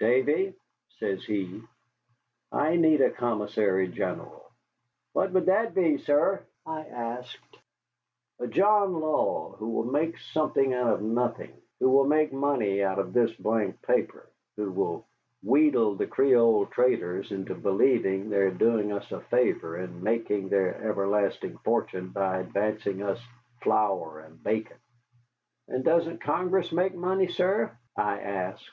"Davy," 0.00 0.52
says 0.98 1.24
he, 1.24 1.62
"I 2.50 2.74
need 2.74 3.00
a 3.00 3.12
commissary 3.12 3.86
general." 3.86 4.50
"What 5.12 5.30
would 5.30 5.46
that 5.46 5.76
be, 5.76 5.98
sir," 5.98 6.44
I 6.66 6.80
asked. 6.80 7.38
"A 8.40 8.48
John 8.48 8.94
Law, 8.94 9.50
who 9.52 9.68
will 9.68 9.84
make 9.86 10.18
something 10.18 10.74
out 10.74 10.92
of 10.92 11.02
nothing, 11.02 11.52
who 11.78 11.88
will 11.88 12.04
make 12.08 12.32
money 12.32 12.82
out 12.82 12.98
of 12.98 13.12
this 13.12 13.32
blank 13.34 13.80
paper, 13.80 14.28
who 14.56 14.72
will 14.72 15.06
wheedle 15.44 15.94
the 15.94 16.08
Creole 16.08 16.66
traders 16.66 17.30
into 17.30 17.54
believing 17.54 18.28
they 18.28 18.38
are 18.38 18.50
doing 18.50 18.90
us 18.90 19.12
a 19.12 19.20
favor 19.20 19.76
and 19.76 20.02
making 20.02 20.48
their 20.48 20.74
everlasting 20.82 21.58
fortune 21.58 22.08
by 22.08 22.38
advancing 22.38 23.02
us 23.04 23.20
flour 23.62 24.18
and 24.18 24.42
bacon." 24.42 24.78
"And 25.68 25.84
doesn't 25.84 26.22
Congress 26.22 26.72
make 26.72 26.96
money, 26.96 27.28
sir?" 27.28 27.70
I 27.96 28.18
asked. 28.18 28.68